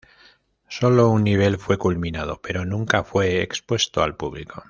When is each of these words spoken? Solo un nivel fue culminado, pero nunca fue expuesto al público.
Solo 0.67 1.09
un 1.09 1.21
nivel 1.23 1.59
fue 1.59 1.77
culminado, 1.77 2.41
pero 2.41 2.65
nunca 2.65 3.03
fue 3.03 3.43
expuesto 3.43 4.01
al 4.01 4.15
público. 4.17 4.59